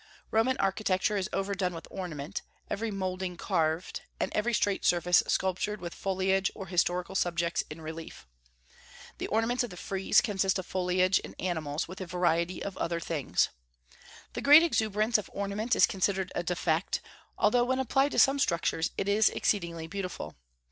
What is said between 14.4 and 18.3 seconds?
great exuberance of ornament is considered a defect, although when applied to